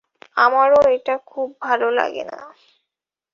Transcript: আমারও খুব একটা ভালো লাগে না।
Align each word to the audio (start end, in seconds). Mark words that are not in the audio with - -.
আমারও 0.37 0.79
খুব 0.79 0.91
একটা 0.91 1.15
ভালো 1.61 1.87
লাগে 1.91 2.23
না। 2.23 2.39